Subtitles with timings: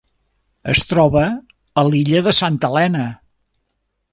[0.73, 1.25] Es troba
[1.81, 3.07] a l'illa de Santa Helena.